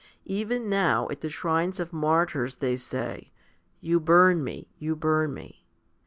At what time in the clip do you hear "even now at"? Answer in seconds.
0.35-1.21